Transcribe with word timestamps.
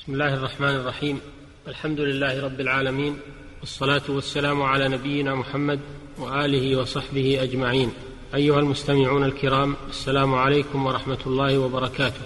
بسم 0.00 0.12
الله 0.12 0.34
الرحمن 0.34 0.76
الرحيم. 0.76 1.20
الحمد 1.68 2.00
لله 2.00 2.44
رب 2.44 2.60
العالمين 2.60 3.18
والصلاة 3.60 4.02
والسلام 4.08 4.62
على 4.62 4.88
نبينا 4.88 5.34
محمد 5.34 5.80
وآله 6.18 6.76
وصحبه 6.76 7.42
أجمعين. 7.42 7.92
أيها 8.34 8.58
المستمعون 8.58 9.24
الكرام 9.24 9.76
السلام 9.88 10.34
عليكم 10.34 10.86
ورحمة 10.86 11.18
الله 11.26 11.58
وبركاته. 11.58 12.20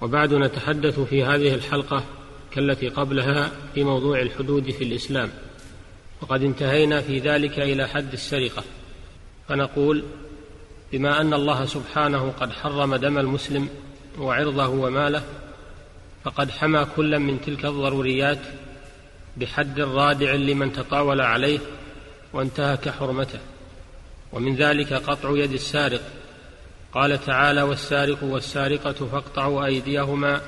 وبعد 0.00 0.34
نتحدث 0.34 1.00
في 1.00 1.24
هذه 1.24 1.54
الحلقة 1.54 2.04
كالتي 2.50 2.88
قبلها 2.88 3.50
في 3.74 3.84
موضوع 3.84 4.20
الحدود 4.20 4.70
في 4.70 4.84
الإسلام. 4.84 5.30
وقد 6.22 6.42
انتهينا 6.42 7.00
في 7.00 7.18
ذلك 7.18 7.58
إلى 7.58 7.88
حد 7.88 8.12
السرقة. 8.12 8.64
فنقول 9.48 10.04
بما 10.92 11.20
أن 11.20 11.34
الله 11.34 11.64
سبحانه 11.64 12.30
قد 12.40 12.52
حرم 12.52 12.96
دم 12.96 13.18
المسلم 13.18 13.68
وعرضه 14.18 14.68
وماله 14.68 15.22
فقد 16.24 16.50
حمى 16.50 16.86
كلا 16.96 17.18
من 17.18 17.40
تلك 17.40 17.64
الضروريات 17.64 18.38
بحد 19.36 19.80
رادع 19.80 20.34
لمن 20.34 20.72
تطاول 20.72 21.20
عليه 21.20 21.58
وانتهك 22.32 22.88
حرمته 22.88 23.38
ومن 24.32 24.56
ذلك 24.56 24.92
قطع 24.92 25.30
يد 25.30 25.52
السارق. 25.52 26.00
قال 26.92 27.24
تعالى 27.24 27.62
والسارق 27.62 28.24
والسارقة 28.24 28.92
فاقطعوا 28.92 29.64
أيديهما 29.64 30.40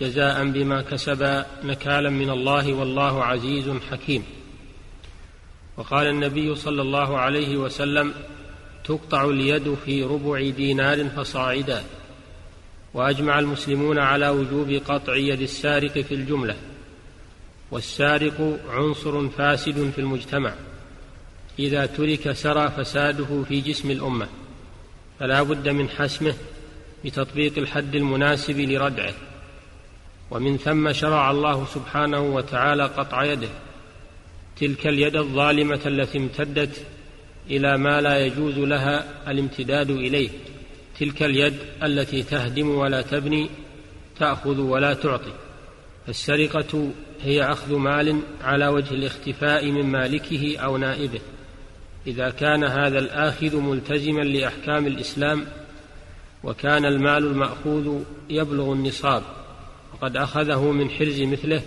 جزاء 0.00 0.44
بما 0.44 0.82
كسبا 0.82 1.46
نكالا 1.64 2.10
من 2.10 2.30
الله 2.30 2.72
والله 2.72 3.24
عزيز 3.24 3.70
حكيم. 3.90 4.24
وقال 5.76 6.06
النبي 6.06 6.54
صلى 6.54 6.82
الله 6.82 7.18
عليه 7.18 7.56
وسلم 7.56 8.14
تقطع 8.84 9.24
اليد 9.24 9.74
في 9.84 10.04
ربع 10.04 10.50
دينار 10.50 11.08
فصاعدا. 11.08 11.84
وأجمع 12.96 13.38
المسلمون 13.38 13.98
على 13.98 14.28
وجوب 14.28 14.70
قطع 14.70 15.16
يد 15.16 15.40
السارق 15.40 15.98
في 15.98 16.14
الجملة 16.14 16.56
والسارق 17.70 18.58
عنصر 18.68 19.28
فاسد 19.28 19.90
في 19.90 19.98
المجتمع. 19.98 20.54
إذا 21.58 21.86
ترك 21.86 22.32
سرى 22.32 22.70
فساده 22.70 23.42
في 23.48 23.60
جسم 23.60 23.90
الأمة 23.90 24.28
فلا 25.20 25.42
بد 25.42 25.68
من 25.68 25.88
حسمه 25.88 26.34
بتطبيق 27.04 27.58
الحد 27.58 27.94
المناسب 27.94 28.60
لردعه. 28.60 29.14
ومن 30.30 30.56
ثم 30.56 30.92
شرع 30.92 31.30
الله 31.30 31.66
سبحانه 31.66 32.20
وتعالى 32.20 32.84
قطع 32.84 33.24
يده 33.24 33.48
تلك 34.60 34.86
اليد 34.86 35.16
الظالمة 35.16 35.80
التي 35.86 36.18
امتدت 36.18 36.86
إلى 37.50 37.78
ما 37.78 38.00
لا 38.00 38.26
يجوز 38.26 38.58
لها 38.58 39.04
الامتداد 39.30 39.90
إليه. 39.90 40.30
تلك 41.00 41.22
اليد 41.22 41.54
التي 41.82 42.22
تهدم 42.22 42.68
ولا 42.68 43.02
تبني 43.02 43.50
تأخذ 44.18 44.60
ولا 44.60 44.94
تعطي. 44.94 45.32
السرقة 46.08 46.90
هي 47.22 47.42
أخذ 47.42 47.76
مال 47.76 48.20
على 48.42 48.68
وجه 48.68 48.94
الاختفاء 48.94 49.70
من 49.70 49.86
مالكه 49.86 50.58
أو 50.58 50.76
نائبه. 50.76 51.20
إذا 52.06 52.30
كان 52.30 52.64
هذا 52.64 52.98
الآخذ 52.98 53.56
ملتزما 53.56 54.20
لأحكام 54.20 54.86
الإسلام 54.86 55.46
وكان 56.44 56.84
المال 56.84 57.26
المأخوذ 57.26 58.02
يبلغ 58.30 58.72
النصاب 58.72 59.22
وقد 59.94 60.16
أخذه 60.16 60.72
من 60.72 60.90
حرز 60.90 61.20
مثله 61.20 61.62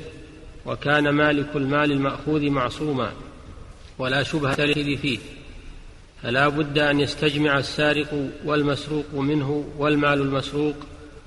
وكان 0.66 1.10
مالك 1.10 1.56
المال 1.56 1.92
المأخوذ 1.92 2.50
معصوما 2.50 3.12
ولا 4.00 4.24
شبهة 4.24 4.74
فيه. 4.74 5.20
فلا 6.24 6.48
بد 6.48 6.78
أن 6.80 7.00
يستجمع 7.00 7.58
السارق 7.58 8.30
والمسروق 8.46 9.14
منه 9.14 9.74
والمال 9.78 10.22
المسروق 10.22 10.76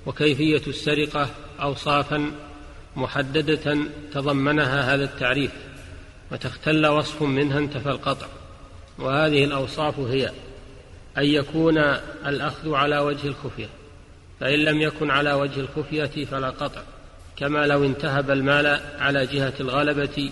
وكيفية 0.06 0.62
السرقة 0.66 1.30
اوصافا 1.62 2.30
محددة 2.96 3.78
تضمنها 4.12 4.94
هذا 4.94 5.04
التعريف 5.04 5.50
وتختل 6.32 6.86
وصف 6.86 7.22
منها 7.22 7.58
انتفى 7.58 7.88
القطع. 7.88 8.26
وهذه 8.98 9.44
الأوصاف 9.44 10.00
هي 10.00 10.30
أن 11.19 11.25
يكون 11.25 11.78
الأخذ 12.26 12.75
على 12.75 12.98
وجه 12.98 13.26
الخفية 13.26 13.69
فإن 14.41 14.58
لم 14.58 14.81
يكن 14.81 15.10
على 15.10 15.32
وجه 15.32 15.60
الخفية 15.60 16.25
فلا 16.25 16.50
قطع 16.50 16.82
كما 17.36 17.66
لو 17.66 17.84
انتهب 17.84 18.31
المال 18.31 18.81
على 18.98 19.26
جهة 19.26 19.52
الغلبة 19.60 20.31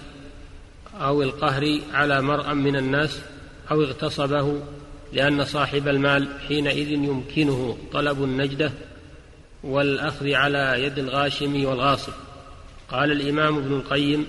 أو 1.00 1.22
القهر 1.22 1.78
على 1.92 2.22
مرأى 2.22 2.54
من 2.54 2.76
الناس 2.76 3.20
أو 3.70 3.82
اغتصبه 3.82 4.60
لأن 5.12 5.44
صاحب 5.44 5.88
المال 5.88 6.28
حينئذ 6.48 6.88
يمكنه 6.88 7.78
طلب 7.92 8.24
النجدة 8.24 8.72
والأخذ 9.64 10.32
على 10.32 10.84
يد 10.84 10.98
الغاشم 10.98 11.64
والغاصب. 11.64 12.12
قال 12.90 13.12
الإمام 13.12 13.56
ابن 13.56 13.72
القيم 13.72 14.26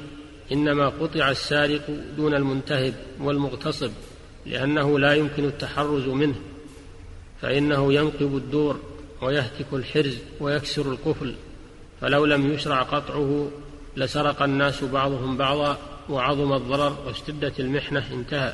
إنما 0.52 0.90
قطع 0.90 1.29
السارق 1.29 1.81
دون 2.18 2.34
المنتهب 2.34 2.94
والمغتصب 3.19 3.91
لأنه 4.46 5.00
لا 5.00 5.13
يمكن 5.13 5.46
التحرز 5.46 6.08
منه 6.08 6.35
فإنه 7.41 7.94
ينقب 7.94 8.38
الدور 8.38 8.79
ويهتك 9.22 9.73
الحرز 9.73 10.18
ويكسر 10.40 10.91
القفل 10.91 11.35
فلو 12.02 12.25
لم 12.25 12.53
يشرع 12.53 12.81
قطعه 12.81 13.52
لسرق 13.97 14.41
الناس 14.41 14.84
بعضهم 14.84 15.38
بعضا 15.38 15.78
وعظم 16.09 16.53
الضرر 16.53 16.97
واشتدت 17.06 17.59
المحنة 17.59 18.13
انتهى. 18.13 18.53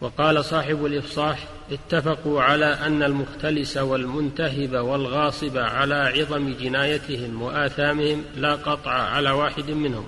وقال 0.00 0.44
صاحب 0.44 0.86
الإفصاح 0.86 1.48
اتفقوا 1.72 2.42
على 2.42 2.66
أن 2.66 3.02
المختلس 3.02 3.76
والمنتهب 3.76 4.74
والغاصب 4.74 5.56
على 5.56 5.94
عظم 5.94 6.54
جنايتهم 6.54 7.42
وآثامهم 7.42 8.24
لا 8.36 8.54
قطع 8.54 8.90
على 8.90 9.30
واحد 9.30 9.70
منهم 9.70 10.06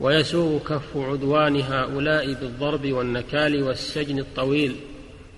ويسوغ 0.00 0.58
كف 0.58 0.96
عدوان 0.96 1.60
هؤلاء 1.60 2.32
بالضرب 2.32 2.92
والنكال 2.92 3.62
والسجن 3.62 4.18
الطويل 4.18 4.76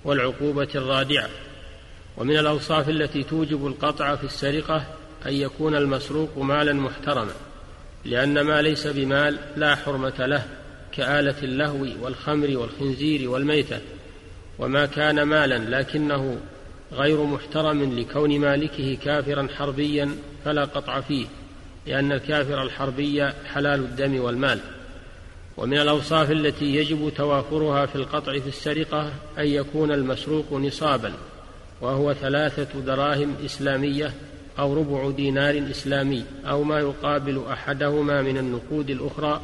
والعقوبة 0.05 0.67
الرادعة. 0.75 1.29
ومن 2.17 2.37
الأوصاف 2.37 2.89
التي 2.89 3.23
توجب 3.23 3.67
القطع 3.67 4.15
في 4.15 4.23
السرقة 4.23 4.85
أن 5.25 5.33
يكون 5.33 5.75
المسروق 5.75 6.37
مالا 6.37 6.73
محترما 6.73 7.33
لأن 8.05 8.41
ما 8.41 8.61
ليس 8.61 8.87
بمال 8.87 9.39
لا 9.55 9.75
حرمة 9.75 10.25
له. 10.25 10.45
كآلة 10.97 11.35
اللهو 11.43 11.87
والخمر 12.01 12.57
والخنزير 12.57 13.29
والميتة 13.29 13.79
وما 14.59 14.85
كان 14.85 15.21
مالا 15.21 15.79
لكنه 15.79 16.37
غير 16.93 17.23
محترم 17.23 17.99
لكون 17.99 18.39
مالكه 18.39 18.97
كافرا 19.03 19.47
حربيا 19.57 20.09
فلا 20.45 20.65
قطع 20.65 21.01
فيه 21.01 21.25
لأن 21.87 22.11
الكافر 22.11 22.63
الحربي 22.63 23.25
حلال 23.25 23.79
الدم 23.79 24.19
والمال. 24.19 24.59
ومن 25.57 25.77
الأوصاف 25.77 26.31
التي 26.31 26.65
يجب 26.65 27.11
توافرها 27.17 27.85
في 27.85 27.95
القطع 27.95 28.39
في 28.39 28.47
السرقة 28.47 29.11
أن 29.37 29.47
يكون 29.47 29.91
المسروق 29.91 30.53
نصابا 30.53 31.13
وهو 31.81 32.13
ثلاثة 32.13 32.79
دراهم 32.79 33.35
إسلامية 33.45 34.13
أو 34.59 34.73
ربع 34.73 35.09
دينار 35.09 35.67
إسلامي 35.71 36.23
أو 36.45 36.63
ما 36.63 36.79
يقابل 36.79 37.43
أحدهما 37.51 38.21
من 38.21 38.37
النقود 38.37 38.89
الأخرى 38.89 39.41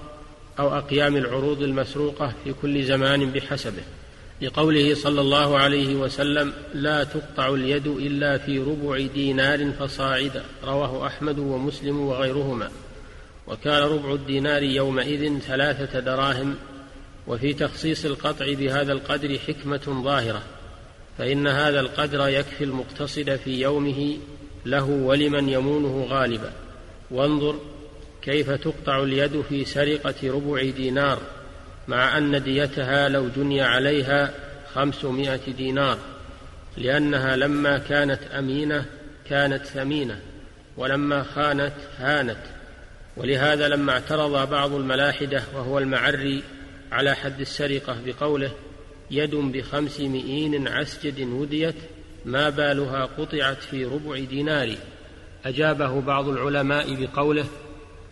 أو 0.59 0.77
أقيام 0.77 1.17
العروض 1.17 1.61
المسروقة 1.61 2.33
في 2.43 2.53
كل 2.61 2.83
زمان 2.83 3.31
بحسبه 3.31 3.83
لقوله 4.41 4.95
صلى 4.95 5.21
الله 5.21 5.57
عليه 5.57 5.95
وسلم 5.95 6.53
لا 6.73 7.03
تقطع 7.03 7.49
اليد 7.49 7.87
إلا 7.87 8.37
في 8.37 8.59
ربع 8.59 9.07
دينار 9.13 9.71
فصاعدا 9.71 10.43
رواه 10.63 11.07
أحمد 11.07 11.39
ومسلم 11.39 11.99
وغيرهما. 11.99 12.71
وكان 13.47 13.83
ربع 13.83 14.13
الدينار 14.13 14.63
يومئذ 14.63 15.39
ثلاثة 15.39 15.99
دراهم. 15.99 16.55
وفي 17.27 17.53
تخصيص 17.53 18.05
القطع 18.05 18.53
بهذا 18.53 18.93
القدر 18.93 19.37
حكمة 19.47 20.01
ظاهرة 20.03 20.41
فإن 21.17 21.47
هذا 21.47 21.79
القدر 21.79 22.27
يكفي 22.27 22.63
المقتصد 22.63 23.35
في 23.35 23.61
يومه 23.61 24.17
له 24.65 24.83
ولمن 24.83 25.49
يمونه 25.49 26.07
غالبا. 26.09 26.51
وانظر 27.11 27.55
كيف 28.21 28.51
تقطع 28.51 29.03
اليد 29.03 29.41
في 29.41 29.65
سرقة 29.65 30.15
ربع 30.23 30.69
دينار 30.69 31.19
مع 31.87 32.17
أن 32.17 32.43
ديتها 32.43 33.09
لو 33.09 33.29
جني 33.35 33.61
عليها 33.61 34.33
خمسمائة 34.73 35.51
دينار 35.57 35.97
لأنها 36.77 37.35
لما 37.35 37.77
كانت 37.77 38.19
أمينة 38.23 38.85
كانت 39.29 39.65
ثمينة 39.65 40.19
ولما 40.77 41.23
خانت 41.23 41.73
هانت. 41.97 42.37
ولهذا 43.17 43.67
لما 43.67 43.91
اعترض 43.91 44.49
بعض 44.49 44.73
الملاحدة 44.73 45.43
وهو 45.53 45.79
المعري 45.79 46.43
على 46.91 47.15
حد 47.15 47.39
السرقة 47.39 47.97
بقوله 48.05 48.51
يد 49.11 49.35
بخمس 49.35 49.99
مئين 49.99 50.67
عسجد 50.67 51.19
وديت 51.19 51.75
ما 52.25 52.49
بالها 52.49 53.05
قطعت 53.05 53.63
في 53.63 53.85
ربع 53.85 54.19
دينار. 54.19 54.75
أجابه 55.45 56.01
بعض 56.01 56.27
العلماء 56.27 57.05
بقوله 57.05 57.45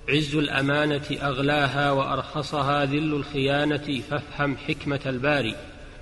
عز 0.09 0.35
الأمانة 0.35 1.05
أغلاها 1.11 1.91
وأرخصها 1.91 2.85
ذل 2.85 3.13
الخيانة 3.13 4.01
فافهم 4.09 4.57
حكمة 4.57 4.99
الباري. 5.05 5.55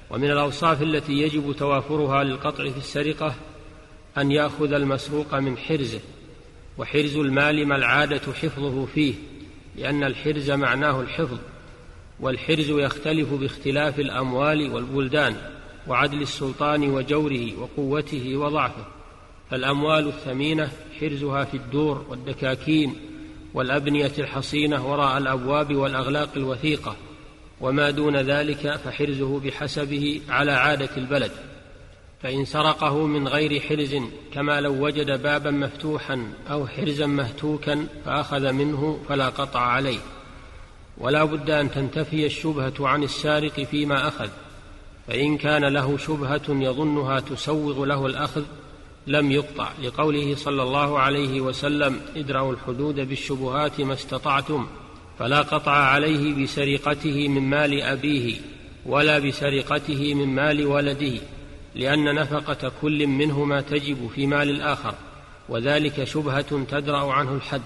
ومن 0.09 0.31
الأوصاف 0.31 0.81
التي 0.81 1.13
يجب 1.13 1.55
توافرها 1.57 2.23
للقطع 2.23 2.69
في 2.69 2.77
السرقة 2.77 3.35
أن 4.17 4.31
يأخذ 4.31 4.73
المسروق 4.73 5.35
من 5.35 5.57
حرزه 5.57 5.99
وحرز 6.77 7.17
المال 7.17 7.67
ما 7.67 7.75
العادة 7.75 8.33
حفظه 8.33 8.85
فيه 8.85 9.13
لأن 9.75 10.03
الحرز 10.03 10.51
معناه 10.51 11.01
الحفظ 11.01 11.37
والحرز 12.19 12.69
يختلف 12.69 13.33
باختلاف 13.33 13.99
الأموال 13.99 14.71
والبلدان 14.71 15.35
وعدل 15.87 16.21
السلطان 16.21 16.89
وجوره 16.89 17.59
وقوته 17.59 18.37
وضعفه. 18.37 18.85
فالأموال 19.51 20.07
الثمينة 20.07 20.71
حرزها 20.99 21.43
في 21.43 21.57
الدور 21.57 22.05
والدكاكين 22.09 22.95
والأبنية 23.53 24.11
الحصينة 24.19 24.91
وراء 24.91 25.17
الأبواب 25.17 25.75
والأغلاق 25.75 26.29
الوثيقة 26.35 26.95
وما 27.61 27.89
دون 27.89 28.17
ذلك 28.17 28.75
فحرزه 28.75 29.39
بحسبه 29.39 30.21
على 30.29 30.51
عادة 30.51 30.89
البلد. 30.97 31.31
فإن 32.23 32.45
سرقه 32.45 33.05
من 33.05 33.27
غير 33.27 33.59
حرز 33.59 33.95
كما 34.33 34.61
لو 34.61 34.85
وجد 34.85 35.21
بابا 35.21 35.51
مفتوحا 35.51 36.33
أو 36.51 36.67
حرزا 36.67 37.05
مهتوكا 37.05 37.87
فأخذ 38.05 38.51
منه 38.51 38.99
فلا 39.09 39.29
قطع 39.29 39.59
عليه. 39.59 39.99
ولا 40.97 41.23
بد 41.23 41.49
أن 41.49 41.71
تنتفي 41.71 42.25
الشبهة 42.25 42.73
عن 42.79 43.03
السارق 43.03 43.63
فيما 43.63 44.07
أخذ 44.07 44.29
فإن 45.07 45.37
كان 45.37 45.65
له 45.65 45.97
شبهة 45.97 46.41
يظنها 46.49 47.19
تسوغ 47.19 47.85
له 47.85 48.05
الأخذ 48.05 48.43
لم 49.07 49.31
يقطع. 49.31 49.69
لقوله 49.83 50.35
صلى 50.35 50.63
الله 50.63 50.99
عليه 50.99 51.41
وسلم 51.41 52.01
ادرأوا 52.15 52.53
الحدود 52.53 52.95
بالشبهات 52.95 53.81
ما 53.81 53.93
استطعتم 53.93 54.67
فلا 55.19 55.41
قطع 55.41 55.71
عليه 55.71 56.43
بسرقته 56.43 57.27
من 57.27 57.41
مال 57.41 57.81
أبيه 57.81 58.35
ولا 58.85 59.19
بسرقته 59.19 60.13
من 60.13 60.27
مال 60.27 60.65
ولده 60.65 61.13
لأن 61.75 62.15
نفقة 62.15 62.71
كل 62.81 63.07
منهما 63.07 63.61
تجب 63.61 64.09
في 64.15 64.27
مال 64.27 64.49
الآخر 64.49 64.93
وذلك 65.49 66.03
شبهة 66.03 66.63
تدرأ 66.63 67.13
عنه 67.13 67.35
الحد. 67.35 67.61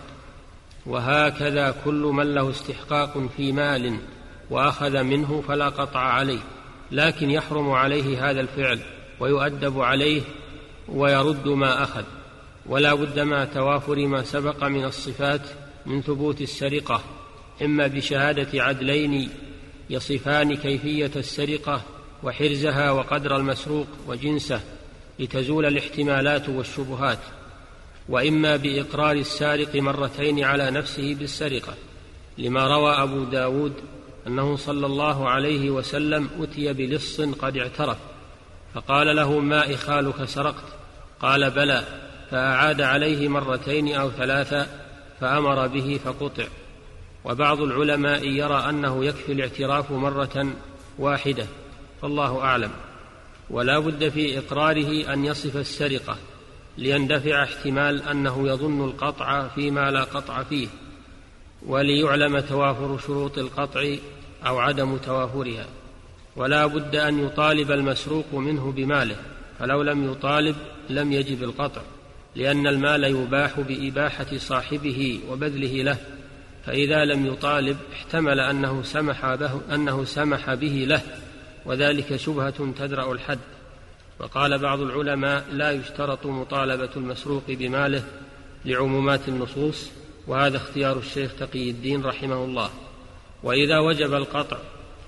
وهكذا 0.85 1.75
كل 1.85 2.11
من 2.13 2.33
له 2.33 2.49
استحقاق 2.49 3.27
في 3.37 3.51
مال 3.51 3.97
وأخذ 4.49 5.03
منه 5.03 5.43
فلا 5.47 5.69
قطع 5.69 5.99
عليه 5.99 6.39
لكن 6.91 7.31
يحرم 7.31 7.71
عليه 7.71 8.29
هذا 8.29 8.41
الفعل 8.41 8.79
ويؤدب 9.19 9.79
عليه 9.79 10.21
ويرد 10.89 11.47
ما 11.47 11.83
أخذ 11.83 12.03
ولا 12.65 12.93
بد 12.93 13.19
مع 13.19 13.45
توافر 13.45 14.07
ما 14.07 14.23
سبق 14.23 14.63
من 14.63 14.85
الصفات 14.85 15.41
من 15.85 16.01
ثبوت 16.01 16.41
السرقة 16.41 17.03
إما 17.61 17.87
بشهادة 17.87 18.63
عدلين 18.63 19.29
يصفان 19.89 20.55
كيفية 20.55 21.11
السرقة 21.15 21.81
وحرزها 22.23 22.91
وقدر 22.91 23.35
المسروق 23.35 23.87
وجنسه 24.07 24.61
لتزول 25.19 25.65
الاحتمالات 25.65 26.49
والشبهات 26.49 27.19
وإما 28.09 28.55
بإقرار 28.55 29.15
السارق 29.15 29.75
مرتين 29.75 30.43
على 30.43 30.71
نفسه 30.71 31.15
بالسرقة 31.15 31.73
لما 32.37 32.67
روى 32.67 32.93
أبو 32.93 33.23
داود 33.23 33.73
أنه 34.27 34.55
صلى 34.55 34.85
الله 34.85 35.29
عليه 35.29 35.69
وسلم 35.69 36.29
أتي 36.39 36.73
بلص 36.73 37.21
قد 37.21 37.57
اعترف. 37.57 37.97
فقال 38.73 39.15
له 39.15 39.39
ما 39.39 39.73
إخالك 39.73 40.25
سرقت؟ 40.25 40.63
قال 41.21 41.51
بلى 41.51 41.83
فأعاد 42.31 42.81
عليه 42.81 43.27
مرتين 43.27 43.95
أو 43.95 44.11
ثلاثا 44.11 44.67
فأمر 45.19 45.67
به 45.67 45.99
فقطع. 46.05 46.45
وبعض 47.25 47.61
العلماء 47.61 48.27
يرى 48.27 48.69
أنه 48.69 49.05
يكفي 49.05 49.31
الاعتراف 49.31 49.91
مرة 49.91 50.53
واحدة 50.99 51.45
فالله 52.01 52.41
أعلم. 52.41 52.71
ولا 53.49 53.79
بد 53.79 54.09
في 54.09 54.37
إقراره 54.39 55.13
أن 55.13 55.25
يصف 55.25 55.57
السرقة 55.57 56.17
ليندفع 56.77 57.43
احتمال 57.43 58.03
أنه 58.03 58.47
يظن 58.47 58.85
القطع 58.85 59.47
فيما 59.47 59.91
لا 59.91 60.03
قطع 60.03 60.43
فيه 60.43 60.67
وليعلم 61.65 62.39
توافر 62.39 62.97
شروط 62.97 63.37
القطع 63.37 63.95
أو 64.47 64.59
عدم 64.59 64.97
توافرها. 64.97 65.65
ولا 66.35 66.65
بد 66.65 66.95
أن 66.95 67.25
يطالب 67.25 67.71
المسروق 67.71 68.33
منه 68.33 68.71
بماله 68.71 69.15
فلو 69.59 69.81
لم 69.81 70.11
يطالب 70.11 70.55
لم 70.89 71.11
يجب 71.11 71.43
القطع 71.43 71.81
لأن 72.35 72.67
المال 72.67 73.03
يباح 73.03 73.59
بإباحة 73.59 74.37
صاحبه 74.37 75.19
وبذله 75.29 75.83
له 75.83 75.97
فإذا 76.65 77.05
لم 77.05 77.25
يطالب 77.25 77.77
احتمل 77.93 78.39
أنه 78.39 78.83
سمح 78.83 79.35
به 79.35 79.61
أنه 79.73 80.05
سمح 80.05 80.53
به 80.53 80.85
له 80.87 81.01
وذلك 81.65 82.15
شبهة 82.15 82.73
تدرأ 82.79 83.13
الحد. 83.13 83.39
وقال 84.19 84.57
بعض 84.59 84.81
العلماء 84.81 85.45
لا 85.51 85.71
يشترط 85.71 86.25
مطالبة 86.25 86.89
المسروق 86.95 87.43
بماله 87.47 88.03
لعمومات 88.65 89.27
النصوص 89.27 89.89
وهذا 90.27 90.57
اختيار 90.57 90.97
الشيخ 90.97 91.31
تقي 91.39 91.69
الدين 91.69 92.03
رحمه 92.03 92.45
الله. 92.45 92.69
وإذا 93.43 93.79
وجب 93.79 94.13
القطع 94.13 94.57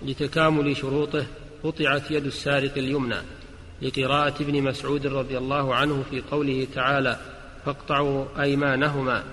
لتكامل 0.05 0.77
شروطه 0.77 1.25
قطعت 1.63 2.11
يد 2.11 2.25
السارق 2.25 2.77
اليمنى 2.77 3.17
لقراءة 3.81 4.41
ابن 4.41 4.63
مسعود 4.63 5.07
رضي 5.07 5.37
الله 5.37 5.75
عنه 5.75 6.03
في 6.09 6.21
قوله 6.31 6.67
تعالى 6.75 7.19
فاقطعوا 7.65 8.25
أيمانهما 8.41 9.23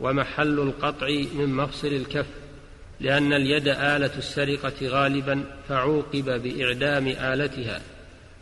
ومحل 0.00 0.58
القطع 0.60 1.06
من 1.34 1.54
مفصل 1.54 1.88
الكف 1.88 2.26
لأن 3.00 3.32
اليد 3.32 3.68
آلة 3.68 4.18
السرقة 4.18 4.88
غالبا 4.88 5.44
فعوقب 5.68 6.42
بإعدام 6.42 7.06
آلتها 7.06 7.80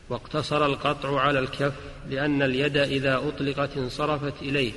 واقتصر 0.09 0.67
القطع 0.67 1.21
على 1.21 1.39
الكف 1.39 1.73
لأن 2.11 2.43
اليد 2.43 2.77
إذا 2.77 3.17
أطلقت 3.17 3.77
انصرفت 3.77 4.43
إليه 4.43 4.73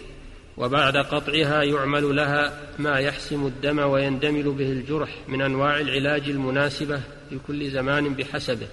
وبعد 0.57 0.97
قطعها 0.97 1.63
يعمل 1.63 2.15
لها 2.15 2.59
ما 2.79 2.99
يحسم 2.99 3.47
الدم 3.47 3.79
ويندمل 3.79 4.51
به 4.51 4.71
الجرح 4.71 5.15
من 5.27 5.41
أنواع 5.41 5.79
العلاج 5.79 6.29
المناسبة 6.29 7.01
في 7.29 7.39
كل 7.47 7.69
زمان 7.69 8.13
بحسبه. 8.13 8.67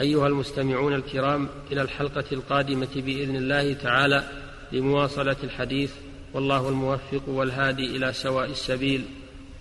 أيها 0.00 0.26
المستمعون 0.26 0.94
الكرام 0.94 1.48
إلى 1.72 1.82
الحلقة 1.82 2.24
القادمة 2.32 2.88
بإذن 2.96 3.36
الله 3.36 3.72
تعالى 3.72 4.28
لمواصلة 4.72 5.36
الحديث 5.44 5.92
والله 6.34 6.68
الموفق 6.68 7.28
والهادي 7.28 7.96
إلى 7.96 8.12
سواء 8.12 8.50
السبيل. 8.50 9.04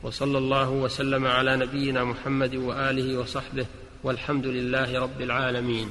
وصلى 0.03 0.37
الله 0.37 0.69
وسلم 0.69 1.25
على 1.25 1.55
نبينا 1.57 2.03
محمد 2.03 2.55
وآله 2.55 3.19
وصحبه 3.19 3.65
والحمد 4.03 4.45
لله 4.45 4.99
رب 4.99 5.21
العالمين. 5.21 5.89